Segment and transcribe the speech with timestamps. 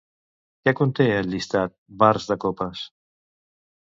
[0.67, 2.85] Què conté el llistat "bars de copes"?